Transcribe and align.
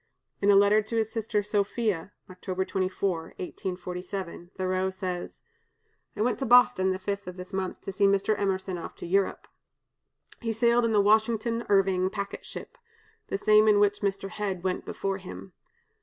In 0.41 0.49
a 0.49 0.55
letter 0.55 0.81
to 0.81 0.95
his 0.95 1.11
sister 1.11 1.43
Sophia 1.43 2.11
(October 2.27 2.65
24, 2.65 3.21
1847), 3.37 4.49
Thoreau 4.57 4.89
says:"... 4.89 5.41
I 6.17 6.23
went 6.23 6.39
to 6.39 6.45
Boston 6.47 6.89
the 6.89 6.97
5th 6.97 7.27
of 7.27 7.37
this 7.37 7.53
month 7.53 7.81
to 7.81 7.91
see 7.91 8.07
Mr. 8.07 8.33
Emerson 8.35 8.79
off 8.79 8.95
to 8.95 9.05
Europe. 9.05 9.47
He 10.39 10.53
sailed 10.53 10.85
in 10.85 10.91
the 10.91 11.01
'Washington 11.01 11.67
Irving' 11.69 12.09
packet 12.09 12.43
ship, 12.47 12.79
the 13.27 13.37
same 13.37 13.67
in 13.67 13.79
which 13.79 14.01
Mr. 14.01 14.29
Hedge 14.29 14.63
went 14.63 14.85
before 14.85 15.17
him. 15.19 15.53